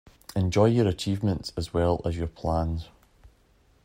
Enjoy 0.35 0.65
your 0.65 0.87
achievements 0.87 1.53
as 1.55 1.75
well 1.75 2.01
as 2.05 2.17
your 2.17 2.25
plans. 2.25 2.89